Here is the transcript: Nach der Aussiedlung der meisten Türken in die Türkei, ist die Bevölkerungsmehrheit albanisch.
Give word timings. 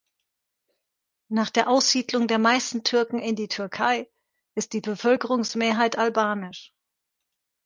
Nach 1.29 1.51
der 1.51 1.69
Aussiedlung 1.69 2.27
der 2.27 2.39
meisten 2.39 2.83
Türken 2.83 3.19
in 3.19 3.35
die 3.35 3.47
Türkei, 3.47 4.09
ist 4.55 4.73
die 4.73 4.81
Bevölkerungsmehrheit 4.81 5.95
albanisch. 5.95 6.73